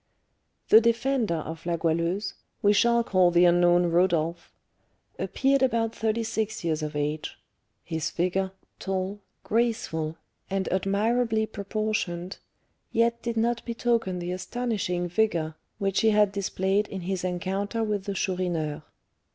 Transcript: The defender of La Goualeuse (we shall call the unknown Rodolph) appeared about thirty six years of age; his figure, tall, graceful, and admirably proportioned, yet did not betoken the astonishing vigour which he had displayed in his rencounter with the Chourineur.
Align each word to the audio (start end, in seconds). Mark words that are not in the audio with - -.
The 0.69 0.81
defender 0.81 1.35
of 1.35 1.63
La 1.67 1.77
Goualeuse 1.77 2.33
(we 2.63 2.73
shall 2.73 3.03
call 3.03 3.29
the 3.29 3.45
unknown 3.45 3.85
Rodolph) 3.91 4.51
appeared 5.19 5.61
about 5.61 5.93
thirty 5.93 6.23
six 6.23 6.63
years 6.63 6.81
of 6.81 6.95
age; 6.95 7.37
his 7.83 8.09
figure, 8.09 8.49
tall, 8.79 9.19
graceful, 9.43 10.17
and 10.49 10.67
admirably 10.69 11.45
proportioned, 11.45 12.39
yet 12.91 13.21
did 13.21 13.37
not 13.37 13.63
betoken 13.63 14.17
the 14.17 14.31
astonishing 14.31 15.07
vigour 15.07 15.53
which 15.77 16.01
he 16.01 16.09
had 16.09 16.31
displayed 16.31 16.87
in 16.87 17.01
his 17.01 17.23
rencounter 17.23 17.83
with 17.83 18.05
the 18.05 18.15
Chourineur. 18.15 18.81